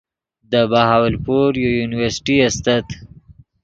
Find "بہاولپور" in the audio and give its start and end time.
0.71-1.49